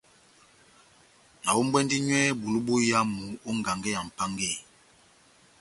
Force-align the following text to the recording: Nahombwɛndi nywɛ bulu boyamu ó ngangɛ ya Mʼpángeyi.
Nahombwɛndi 1.41 1.95
nywɛ 2.01 2.21
bulu 2.39 2.59
boyamu 2.67 3.23
ó 3.47 3.51
ngangɛ 3.59 3.89
ya 3.95 4.01
Mʼpángeyi. 4.07 4.57